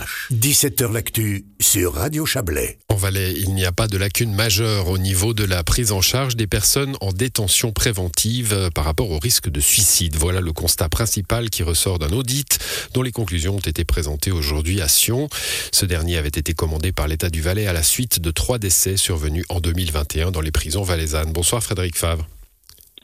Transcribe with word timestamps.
ch 0.00 0.28
17h 0.32 0.92
L'actu 0.92 1.44
sur 1.60 1.94
Radio 1.94 2.26
Chablais. 2.26 2.78
En 2.88 2.96
Valais, 2.96 3.32
il 3.32 3.54
n'y 3.54 3.64
a 3.64 3.72
pas 3.72 3.88
de 3.88 3.96
lacune 3.96 4.34
majeure 4.34 4.88
au 4.88 4.98
niveau 4.98 5.34
de 5.34 5.44
la 5.44 5.62
prise 5.64 5.92
en 5.92 6.00
charge 6.00 6.36
des 6.36 6.46
personnes 6.46 6.96
en 7.00 7.12
détention 7.12 7.72
préventive 7.72 8.70
par 8.74 8.84
rapport 8.84 9.10
au 9.10 9.18
risque 9.18 9.48
de 9.48 9.60
suicide. 9.60 10.16
Voilà 10.16 10.40
le 10.40 10.52
constat 10.52 10.88
principal 10.88 11.50
qui 11.50 11.62
ressort 11.62 11.98
d'un 11.98 12.12
audit 12.12 12.58
dont 12.94 13.02
les 13.02 13.12
conclusions 13.12 13.56
ont 13.56 13.60
été 13.60 13.84
présentées 13.84 14.30
aujourd'hui 14.32 14.80
à 14.80 14.88
Sion. 14.88 15.28
Ce 15.72 15.86
dernier 15.86 16.16
avait 16.16 16.28
été 16.28 16.54
commandé 16.54 16.92
par 16.92 17.08
l'État 17.08 17.30
du 17.30 17.40
Valais 17.40 17.66
à 17.66 17.72
la 17.72 17.82
suite 17.82 18.20
de 18.20 18.30
trois 18.30 18.58
décès 18.58 18.96
survenus 18.96 19.44
en 19.48 19.60
2021 19.60 20.30
dans 20.30 20.40
les 20.40 20.52
prisons 20.52 20.82
valaisannes. 20.82 21.32
Bonsoir 21.32 21.62
Frédéric 21.62 21.96
Favre. 21.96 22.26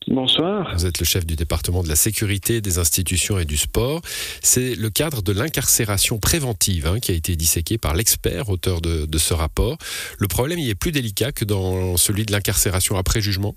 Bonsoir. 0.09 0.73
Vous 0.77 0.86
êtes 0.86 1.00
le 1.00 1.04
chef 1.04 1.27
du 1.27 1.34
département 1.34 1.82
de 1.82 1.89
la 1.89 1.96
sécurité, 1.96 2.61
des 2.61 2.79
institutions 2.79 3.41
et 3.41 3.45
du 3.45 3.57
sport. 3.57 4.02
C'est 4.40 4.77
le 4.77 4.89
cadre 4.89 5.21
de 5.21 5.32
l'incarcération 5.32 6.18
préventive 6.18 6.86
hein, 6.86 7.00
qui 7.00 7.11
a 7.11 7.14
été 7.14 7.34
disséqué 7.34 7.77
par 7.77 7.95
l'expert, 7.95 8.48
auteur 8.48 8.80
de, 8.80 9.07
de 9.07 9.18
ce 9.18 9.34
rapport. 9.34 9.76
Le 10.18 10.29
problème 10.29 10.61
y 10.61 10.71
est 10.71 10.76
plus 10.76 10.93
délicat 10.93 11.32
que 11.32 11.45
dans 11.45 11.96
celui 11.96 12.25
de 12.25 12.31
l'incarcération 12.31 12.96
après 12.96 13.21
jugement? 13.21 13.57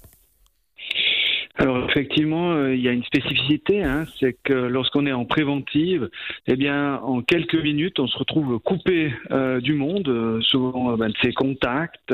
Effectivement, 1.90 2.52
euh, 2.52 2.76
il 2.76 2.82
y 2.82 2.88
a 2.88 2.92
une 2.92 3.04
spécificité, 3.04 3.84
hein, 3.84 4.06
c'est 4.20 4.34
que 4.44 4.54
lorsqu'on 4.54 5.06
est 5.06 5.12
en 5.12 5.26
préventive, 5.26 6.10
eh 6.48 6.56
bien 6.56 6.96
en 6.98 7.22
quelques 7.22 7.62
minutes, 7.62 8.00
on 8.00 8.08
se 8.08 8.18
retrouve 8.18 8.60
coupé 8.60 9.14
euh, 9.32 9.60
du 9.60 9.74
monde, 9.74 10.08
euh, 10.08 10.42
souvent 10.42 10.96
ben, 10.98 11.10
de 11.10 11.16
ses 11.22 11.34
contacts, 11.34 12.14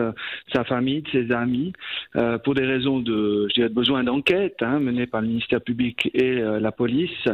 sa 0.54 0.64
famille, 0.64 1.02
de 1.02 1.10
ses 1.10 1.32
amis, 1.32 1.74
pour 2.44 2.56
des 2.56 2.66
raisons 2.66 3.00
de, 3.00 3.48
je 3.50 3.56
dirais, 3.56 3.70
de 3.70 3.74
besoin 3.74 4.04
d'enquête 4.04 4.58
hein, 4.62 4.80
menées 4.80 5.08
par 5.08 5.22
le 5.22 5.28
ministère 5.28 5.62
public 5.62 6.10
et 6.14 6.36
la 6.36 6.72
police. 6.72 7.28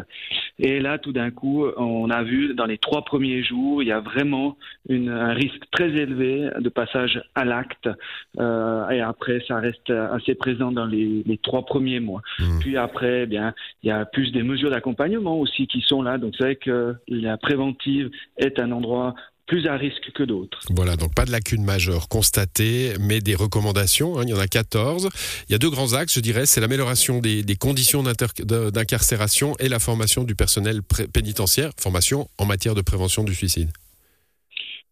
Et 0.60 0.80
là, 0.80 0.98
tout 0.98 1.12
d'un 1.12 1.32
coup, 1.32 1.66
on 1.78 2.10
a 2.10 2.24
vu 2.24 2.54
dans 2.54 2.66
les 2.66 2.78
trois 2.78 3.04
premiers 3.04 3.44
jours, 3.44 3.84
il 3.84 3.88
y 3.88 3.92
a 3.92 4.00
vraiment 4.00 4.58
une, 4.90 5.10
un 5.10 5.34
risque 5.34 5.64
très 5.72 5.90
élevé 5.90 6.50
de 6.60 6.70
passage 6.70 7.22
à 7.36 7.46
l'acte. 7.46 7.90
et 8.38 9.02
après, 9.02 9.44
ça 9.48 9.58
reste 9.58 9.90
assez 9.90 10.36
présent 10.36 10.72
dans 10.72 10.86
les 10.86 11.40
trois 11.44 11.66
premiers 11.66 12.00
mois. 12.00 12.22
Mmh. 12.40 12.60
Puis 12.60 12.78
après, 12.78 13.24
eh 13.24 13.26
bien, 13.26 13.54
il 13.84 13.88
y 13.88 13.92
a 13.92 14.06
plus 14.06 14.32
des 14.32 14.44
mesures 14.44 14.72
d'accompagnement 14.72 15.40
aussi 15.40 15.68
qui 15.68 15.82
sont 15.82 16.02
là. 16.02 16.18
Donc 16.18 16.34
c'est 16.38 16.44
vrai 16.44 16.56
que 16.56 16.96
la 17.08 17.38
préventive 17.38 18.10
est 18.38 18.60
un 18.60 18.72
endroit 18.72 19.16
plus 19.48 19.68
à 19.68 19.76
risque 19.76 20.12
que 20.16 20.24
d'autres. 20.24 20.60
Voilà, 20.70 20.96
donc 20.96 21.14
pas 21.14 21.26
de 21.26 21.32
lacune 21.32 21.66
majeure 21.66 22.08
constatée, 22.08 22.94
mais 23.02 23.20
des 23.20 23.36
recommandations. 23.36 24.18
Hein, 24.18 24.24
il 24.24 24.30
y 24.30 24.34
en 24.34 24.40
a 24.40 24.48
14. 24.48 25.10
Il 25.50 25.52
y 25.52 25.56
a 25.56 25.58
deux 25.58 25.70
grands 25.70 25.94
axes, 25.94 26.16
je 26.16 26.22
dirais. 26.22 26.46
C'est 26.46 26.62
l'amélioration 26.62 27.20
des, 27.20 27.44
des, 27.44 27.56
conditions 27.58 28.02
d'incarcération 28.02 29.54
et 29.60 29.68
la 29.68 29.80
formation 29.80 30.24
du 30.24 30.36
personnel 30.36 30.82
pénitentiaire, 31.14 31.72
formation 31.78 32.30
en 32.38 32.46
matière 32.46 32.76
de 32.76 32.82
prévention 32.82 33.26
du 33.26 33.36
suicide. 33.36 33.72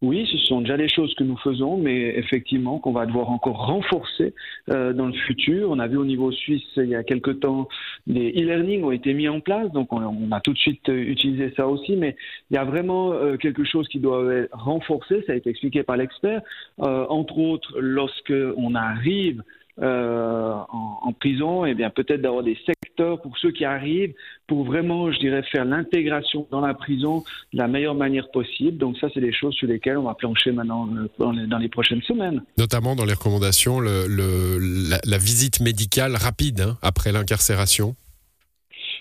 Oui, 0.02 0.26
ce 0.32 0.38
sont 0.38 0.62
déjà 0.62 0.78
les 0.78 0.88
choses 0.88 1.14
que 1.14 1.24
nous 1.24 1.36
faisons, 1.36 1.76
mais 1.76 2.16
effectivement 2.16 2.78
qu'on 2.78 2.92
va 2.92 3.04
devoir 3.04 3.30
encore 3.30 3.66
renforcer 3.66 4.32
euh, 4.70 4.94
dans 4.94 5.06
le 5.06 5.12
futur. 5.12 5.70
On 5.70 5.78
a 5.78 5.88
vu 5.88 5.98
au 5.98 6.06
niveau 6.06 6.32
suisse 6.32 6.64
il 6.76 6.88
y 6.88 6.94
a 6.94 7.04
quelque 7.04 7.30
temps 7.30 7.68
des 8.06 8.30
e-learning 8.30 8.82
ont 8.82 8.92
été 8.92 9.12
mis 9.12 9.28
en 9.28 9.40
place, 9.40 9.70
donc 9.72 9.92
on, 9.92 10.02
on, 10.02 10.32
a 10.32 10.40
tout 10.40 10.54
de 10.54 10.58
suite 10.58 10.88
euh, 10.88 10.96
utilisé 10.96 11.52
ça 11.54 11.66
aussi, 11.68 11.96
mais 11.96 12.16
il 12.50 12.54
y 12.54 12.56
a 12.56 12.64
vraiment 12.64 13.12
euh, 13.12 13.36
quelque 13.36 13.64
chose 13.64 13.86
qui 13.88 13.98
doit 13.98 14.34
être 14.34 14.56
renforcé. 14.56 15.22
Ça 15.26 15.32
a 15.32 15.36
été 15.36 15.50
expliqué 15.50 15.82
par 15.82 15.98
l'expert, 15.98 16.40
euh, 16.80 17.04
entre 17.10 17.38
autres 17.38 17.78
lorsque 17.78 18.32
on 18.56 18.74
arrive 18.74 19.42
euh, 19.80 20.52
en, 20.68 21.12
prison, 21.18 21.64
et 21.64 21.70
eh 21.70 21.74
bien 21.74 21.90
peut-être 21.90 22.20
d'avoir 22.22 22.42
des 22.42 22.58
secteurs 22.66 23.20
pour 23.22 23.36
ceux 23.38 23.50
qui 23.50 23.64
arrivent, 23.64 24.14
pour 24.46 24.64
vraiment, 24.64 25.10
je 25.12 25.18
dirais, 25.18 25.42
faire 25.42 25.64
l'intégration 25.64 26.46
dans 26.50 26.60
la 26.60 26.74
prison 26.74 27.24
de 27.52 27.58
la 27.58 27.68
meilleure 27.68 27.94
manière 27.94 28.30
possible. 28.30 28.78
Donc 28.78 28.96
ça, 28.98 29.08
c'est 29.12 29.20
des 29.20 29.32
choses 29.32 29.54
sur 29.54 29.68
lesquelles 29.68 29.98
on 29.98 30.04
va 30.04 30.14
plancher 30.14 30.52
maintenant 30.52 30.88
euh, 30.88 31.46
dans 31.46 31.58
les, 31.58 31.68
prochaines 31.68 32.02
semaines. 32.02 32.42
Notamment 32.58 32.96
dans 32.96 33.04
les 33.04 33.14
recommandations, 33.14 33.80
la, 33.80 35.18
visite 35.18 35.60
médicale 35.60 36.16
rapide 36.16 36.60
hein, 36.60 36.78
après 36.82 37.12
l'incarcération. 37.12 37.94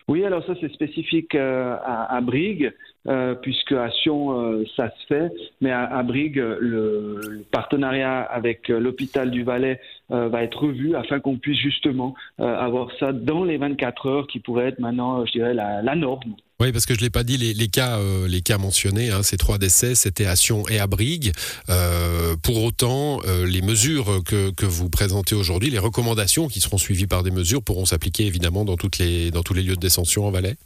Oui, 0.10 0.26
alors 0.26 0.44
ça 0.44 0.54
c'est 0.60 0.74
spécifique 0.74 1.36
euh, 1.36 1.78
à, 1.86 2.20
Brigue, 2.22 2.74
euh, 3.08 3.36
puisque 3.36 3.74
à 3.74 3.92
Sion 3.92 4.42
euh, 4.42 4.64
ça 4.76 4.90
se 4.90 5.06
fait, 5.06 5.32
mais 5.62 5.70
à, 5.72 6.02
Brigue 6.02 6.44
le, 6.60 7.46
partenariat 7.52 8.22
avec 8.22 8.70
l'hôpital 8.70 9.30
du 9.30 9.44
Valais 9.44 9.80
va 10.10 10.42
être 10.44 10.64
revu 10.64 10.96
afin 10.96 11.20
qu'on 11.20 11.38
puisse 11.38 11.60
justement 11.60 12.16
avoir 12.40 12.90
ça 13.00 13.14
dans 13.14 13.44
les 13.44 13.58
24 13.58 14.08
heures, 14.08 14.28
qui 14.28 14.40
pourrait 14.40 14.70
être 14.70 14.80
maintenant, 14.80 15.24
je 15.28 15.32
dirais, 15.34 15.54
la 15.54 15.96
norme. 15.96 16.34
Oui, 16.62 16.74
parce 16.74 16.86
que 16.86 16.94
je 16.94 17.00
l'ai 17.00 17.10
pas 17.10 17.24
dit, 17.24 17.38
les, 17.38 17.68
cas, 17.70 18.00
euh, 18.00 18.28
les 18.28 18.42
cas 18.42 18.58
mentionnés, 18.58 19.12
hein, 19.12 19.24
ces 19.24 19.38
trois 19.38 19.58
décès, 19.58 19.96
c'était 19.96 20.26
à 20.26 20.36
Sion 20.36 20.68
et 20.68 20.78
à 20.78 20.88
Brigue. 20.88 21.32
Euh, 21.70 22.36
pour 22.36 22.62
autant, 22.62 23.22
euh, 23.26 23.46
les 23.46 23.62
mesures 23.62 24.22
que, 24.26 24.66
vous 24.66 24.90
présentez 24.90 25.36
aujourd'hui, 25.36 25.70
les 25.70 25.80
recommandations 25.80 26.50
qui 26.50 26.60
seront 26.60 26.78
suivies 26.78 27.08
par 27.08 27.24
des 27.24 27.32
mesures, 27.32 27.64
pourront 27.64 27.86
s'appliquer 27.86 28.26
évidemment 28.26 28.66
dans 28.66 28.76
dans 28.76 29.44
tous 29.44 29.54
les 29.54 29.64
lieux 29.64 29.76
de 29.76 29.80
détention 29.80 30.26
en 30.26 30.32
Valais. 30.32 30.58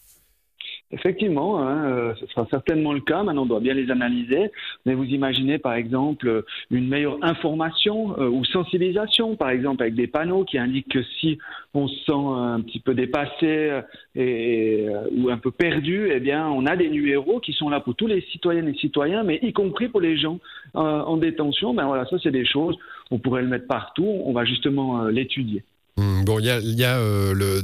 Effectivement, 0.93 1.59
hein, 1.59 1.85
euh, 1.85 2.13
ce 2.19 2.27
sera 2.27 2.47
certainement 2.49 2.93
le 2.93 3.01
cas. 3.01 3.23
Maintenant, 3.23 3.43
on 3.43 3.47
doit 3.47 3.59
bien 3.59 3.73
les 3.73 3.89
analyser. 3.89 4.51
Mais 4.85 4.93
vous 4.93 5.05
imaginez, 5.05 5.57
par 5.57 5.73
exemple, 5.73 6.43
une 6.71 6.87
meilleure 6.87 7.17
information 7.21 8.17
euh, 8.19 8.29
ou 8.29 8.45
sensibilisation, 8.45 9.35
par 9.35 9.49
exemple, 9.49 9.81
avec 9.81 9.95
des 9.95 10.07
panneaux 10.07 10.43
qui 10.45 10.57
indiquent 10.57 10.89
que 10.89 11.03
si 11.19 11.39
on 11.73 11.87
se 11.87 11.95
sent 12.05 12.11
un 12.13 12.61
petit 12.61 12.79
peu 12.79 12.93
dépassé 12.93 13.81
et, 14.15 14.85
euh, 14.87 15.07
ou 15.17 15.29
un 15.29 15.37
peu 15.37 15.51
perdu, 15.51 16.09
eh 16.13 16.19
bien, 16.19 16.47
on 16.47 16.65
a 16.65 16.75
des 16.75 16.89
numéros 16.89 17.39
qui 17.39 17.53
sont 17.53 17.69
là 17.69 17.79
pour 17.79 17.95
tous 17.95 18.07
les 18.07 18.21
citoyennes 18.31 18.67
et 18.67 18.75
citoyens, 18.75 19.23
mais 19.23 19.39
y 19.41 19.51
compris 19.53 19.87
pour 19.87 20.01
les 20.01 20.17
gens 20.17 20.39
euh, 20.75 20.79
en 20.79 21.17
détention. 21.17 21.73
Ben 21.73 21.85
voilà, 21.85 22.05
ça, 22.05 22.17
c'est 22.21 22.31
des 22.31 22.45
choses. 22.45 22.77
On 23.11 23.19
pourrait 23.19 23.41
le 23.41 23.47
mettre 23.47 23.67
partout. 23.67 24.21
On 24.25 24.33
va 24.33 24.45
justement 24.45 25.03
euh, 25.03 25.11
l'étudier. 25.11 25.63
Mmh, 25.97 26.25
bon, 26.25 26.39
il 26.39 26.45
y 26.45 26.83
a, 26.83 26.97
euh, 26.97 27.33
le 27.33 27.61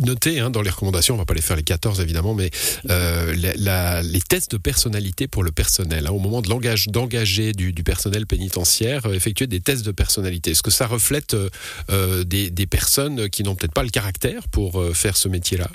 noté 0.00 0.40
hein, 0.40 0.50
dans 0.50 0.62
les 0.62 0.70
recommandations, 0.70 1.14
on 1.14 1.18
va 1.18 1.24
pas 1.24 1.34
les 1.34 1.42
faire 1.42 1.56
les 1.56 1.62
14 1.62 2.00
évidemment, 2.00 2.34
mais 2.34 2.50
euh, 2.88 3.32
les 3.34 4.20
tests 4.20 4.52
de 4.52 4.56
personnalité 4.56 5.28
pour 5.28 5.42
le 5.42 5.52
personnel, 5.52 6.06
hein, 6.06 6.10
au 6.10 6.18
moment 6.18 6.42
d'engager 6.42 7.52
du, 7.52 7.72
personnel 7.84 8.26
pénitentiaire, 8.26 9.06
euh, 9.06 9.14
effectuer 9.14 9.46
des 9.46 9.60
tests 9.60 9.84
de 9.84 9.92
personnalité. 9.92 10.52
Est-ce 10.52 10.62
que 10.62 10.70
ça 10.70 10.86
reflète 10.86 11.36
euh, 11.90 12.24
des, 12.24 12.66
personnes 12.66 13.28
qui 13.28 13.42
n'ont 13.42 13.56
peut-être 13.56 13.72
pas 13.72 13.82
le 13.82 13.90
caractère 13.90 14.48
pour 14.48 14.82
faire 14.94 15.16
ce 15.16 15.28
métier-là? 15.28 15.68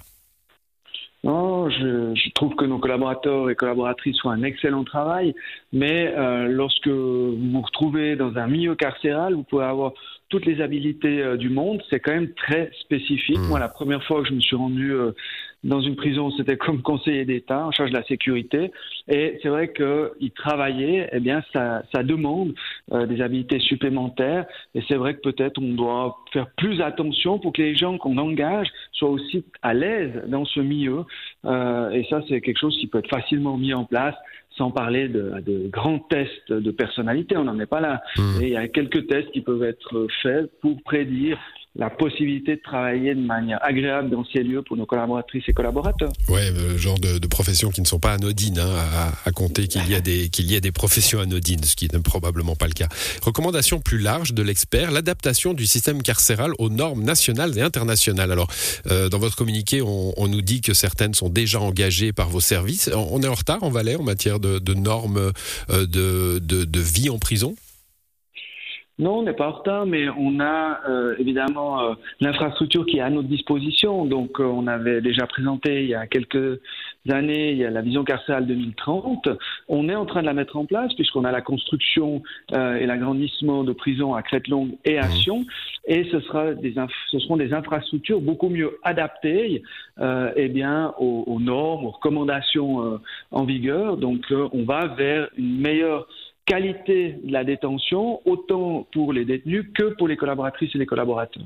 Trouve 2.35 2.55
que 2.55 2.65
nos 2.65 2.77
collaborateurs 2.77 3.49
et 3.49 3.55
collaboratrices 3.55 4.21
font 4.21 4.29
un 4.29 4.43
excellent 4.43 4.83
travail, 4.83 5.33
mais 5.73 6.13
euh, 6.15 6.47
lorsque 6.47 6.87
vous 6.87 7.37
vous 7.37 7.61
retrouvez 7.61 8.15
dans 8.15 8.35
un 8.37 8.47
milieu 8.47 8.75
carcéral, 8.75 9.33
vous 9.33 9.43
pouvez 9.43 9.63
avoir 9.63 9.93
toutes 10.29 10.45
les 10.45 10.61
habilités 10.61 11.21
euh, 11.21 11.37
du 11.37 11.49
monde, 11.49 11.81
c'est 11.89 11.99
quand 11.99 12.11
même 12.11 12.33
très 12.33 12.71
spécifique. 12.81 13.37
Mmh. 13.37 13.47
Moi, 13.47 13.59
la 13.59 13.69
première 13.69 14.03
fois 14.03 14.21
que 14.21 14.27
je 14.27 14.33
me 14.33 14.41
suis 14.41 14.55
rendu 14.55 14.91
euh, 14.91 15.11
dans 15.65 15.81
une 15.81 15.95
prison, 15.95 16.31
c'était 16.37 16.57
comme 16.57 16.81
conseiller 16.83 17.25
d'État 17.25 17.65
en 17.65 17.71
charge 17.71 17.89
de 17.89 17.95
la 17.95 18.03
sécurité. 18.03 18.71
Et 19.07 19.39
c'est 19.41 19.49
vrai 19.49 19.73
qu'il 19.73 20.31
travaillait, 20.31 21.09
eh 21.11 21.19
bien, 21.19 21.43
ça, 21.51 21.83
ça 21.93 22.03
demande 22.03 22.53
euh, 22.91 23.05
des 23.05 23.21
habilités 23.21 23.59
supplémentaires. 23.59 24.45
Et 24.75 24.81
c'est 24.87 24.95
vrai 24.95 25.15
que 25.15 25.21
peut-être 25.21 25.59
on 25.61 25.73
doit 25.73 26.17
faire 26.31 26.47
plus 26.55 26.81
attention 26.81 27.39
pour 27.39 27.51
que 27.51 27.61
les 27.61 27.75
gens 27.75 27.97
qu'on 27.97 28.17
engage 28.17 28.67
soient 28.93 29.09
aussi 29.09 29.43
à 29.61 29.73
l'aise 29.73 30.23
dans 30.27 30.45
ce 30.45 30.59
milieu. 30.59 31.03
Euh, 31.45 31.89
et 31.89 32.05
ça, 32.09 32.21
c'est 32.29 32.41
quelque 32.41 32.59
chose 32.59 32.77
qui 32.79 32.87
peut 32.87 32.99
être 32.99 33.09
facilement 33.09 33.57
mis 33.57 33.73
en 33.73 33.85
place 33.85 34.15
sans 34.57 34.71
parler 34.71 35.09
de, 35.09 35.33
de, 35.45 35.67
grands 35.67 35.99
tests 35.99 36.53
de 36.53 36.71
personnalité, 36.71 37.35
on 37.35 37.43
n'en 37.43 37.59
est 37.59 37.65
pas 37.65 37.81
là. 37.81 38.01
Mmh. 38.17 38.41
Et 38.41 38.45
il 38.45 38.53
y 38.53 38.55
a 38.55 38.67
quelques 38.69 39.05
tests 39.07 39.29
qui 39.31 39.41
peuvent 39.41 39.63
être 39.63 40.07
faits 40.21 40.49
pour 40.61 40.81
prédire 40.83 41.37
la 41.75 41.89
possibilité 41.89 42.55
de 42.55 42.61
travailler 42.61 43.15
de 43.15 43.21
manière 43.21 43.59
agréable 43.61 44.09
dans 44.09 44.23
ces 44.25 44.43
lieux 44.43 44.61
pour 44.61 44.77
nos 44.77 44.85
collaboratrices 44.85 45.43
et 45.47 45.53
collaborateurs. 45.53 46.11
Ouais, 46.29 46.49
le 46.51 46.77
genre 46.77 46.99
de, 46.99 47.17
de 47.17 47.27
professions 47.27 47.69
qui 47.69 47.81
ne 47.81 47.85
sont 47.85 47.99
pas 47.99 48.13
anodines, 48.13 48.59
hein, 48.59 48.73
à, 48.93 49.11
à, 49.25 49.31
compter 49.31 49.67
qu'il 49.67 49.87
y 49.89 49.95
a 49.95 49.99
des 49.99 50.29
qu'il 50.29 50.49
y 50.49 50.55
a 50.55 50.61
des 50.61 50.71
professions 50.71 51.19
anodines, 51.19 51.63
ce 51.63 51.75
qui 51.75 51.89
n'est 51.91 51.99
probablement 51.99 52.55
pas 52.55 52.67
le 52.67 52.73
cas. 52.73 52.87
Recommandation 53.21 53.81
plus 53.81 53.99
large 53.99 54.33
de 54.33 54.41
l'expert 54.41 54.91
l'adaptation 54.91 55.53
du 55.53 55.65
système 55.65 56.01
carcéral 56.01 56.51
aux 56.59 56.69
normes 56.69 57.03
nationales 57.03 57.57
et 57.57 57.61
internationales. 57.61 58.31
Alors, 58.31 58.47
euh, 58.89 59.09
dans 59.09 59.19
votre 59.19 59.35
communiqué, 59.35 59.81
on, 59.81 60.13
on, 60.17 60.27
nous 60.27 60.41
dit 60.41 60.61
que 60.61 60.73
certaines 60.73 61.13
sont 61.13 61.29
déjà 61.29 61.59
engagées 61.59 62.13
par 62.13 62.29
vos 62.29 62.39
services. 62.39 62.89
On 62.93 63.21
est 63.21 63.27
en 63.27 63.33
retard 63.33 63.63
en 63.63 63.69
Valais 63.69 63.95
en 63.95 64.03
matière 64.03 64.39
de, 64.39 64.59
de 64.59 64.73
normes 64.73 65.31
euh, 65.69 65.85
de, 65.85 66.39
de, 66.39 66.63
de 66.63 66.79
vie 66.79 67.09
en 67.09 67.19
prison? 67.19 67.55
Non, 68.97 69.19
on 69.19 69.23
n'est 69.23 69.33
pas 69.33 69.49
en 69.49 69.51
retard, 69.51 69.85
mais 69.85 70.07
on 70.09 70.39
a 70.39 70.79
euh, 70.87 71.15
évidemment 71.19 71.81
euh, 71.81 71.93
l'infrastructure 72.21 72.85
qui 72.85 72.97
est 72.97 73.01
à 73.01 73.09
notre 73.09 73.27
disposition. 73.27 74.05
Donc, 74.05 74.39
euh, 74.39 74.45
on 74.45 74.67
avait 74.67 75.01
déjà 75.01 75.27
présenté 75.27 75.83
il 75.83 75.89
y 75.89 75.95
a 75.95 76.07
quelques 76.07 76.61
années, 77.11 77.51
il 77.51 77.57
y 77.57 77.65
a 77.65 77.69
la 77.69 77.81
vision 77.81 78.03
carcérale 78.03 78.47
2030. 78.47 79.29
On 79.67 79.89
est 79.89 79.95
en 79.95 80.05
train 80.05 80.21
de 80.21 80.25
la 80.25 80.33
mettre 80.33 80.57
en 80.57 80.65
place 80.65 80.93
puisqu'on 80.95 81.25
a 81.25 81.31
la 81.31 81.41
construction 81.41 82.23
euh, 82.53 82.75
et 82.75 82.85
l'agrandissement 82.85 83.63
de 83.63 83.73
prisons 83.73 84.15
à 84.15 84.21
Crête-Longue 84.21 84.77
et 84.85 84.97
à 84.97 85.07
mmh. 85.07 85.11
Sion. 85.11 85.45
Et 85.87 86.05
ce, 86.11 86.19
sera 86.21 86.53
des 86.53 86.73
ce 87.11 87.19
seront 87.19 87.37
des 87.37 87.53
infrastructures 87.53 88.21
beaucoup 88.21 88.49
mieux 88.49 88.77
adaptées 88.83 89.61
euh, 89.99 90.31
eh 90.35 90.47
bien, 90.47 90.93
aux, 90.97 91.39
normes, 91.39 91.85
aux 91.85 91.91
recommandations 91.91 92.83
euh, 92.83 92.97
en 93.31 93.43
vigueur. 93.43 93.97
Donc 93.97 94.25
on 94.31 94.63
va 94.63 94.87
vers 94.87 95.29
une 95.37 95.59
meilleure 95.59 96.07
qualité 96.45 97.17
de 97.23 97.31
la 97.31 97.43
détention, 97.43 98.21
autant 98.25 98.87
pour 98.93 99.13
les 99.13 99.25
détenus 99.25 99.65
que 99.73 99.95
pour 99.95 100.07
les 100.07 100.17
collaboratrices 100.17 100.75
et 100.75 100.77
les 100.77 100.85
collaborateurs. 100.85 101.43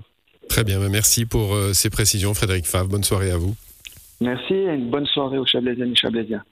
Très 0.50 0.64
bien, 0.64 0.80
merci 0.90 1.26
pour 1.26 1.56
ces 1.74 1.90
précisions, 1.90 2.34
Frédéric 2.34 2.66
Favre. 2.66 2.90
Bonne 2.90 3.04
soirée 3.04 3.32
à 3.32 3.38
vous. 3.38 3.56
Merci 4.22 4.54
et 4.54 4.74
une 4.74 4.90
bonne 4.90 5.06
soirée 5.06 5.38
aux 5.38 5.46
Chablaisiennes 5.46 5.92
et 5.92 5.96
Chablaisiens. 5.96 6.44